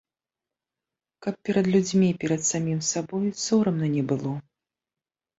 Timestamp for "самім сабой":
2.51-3.27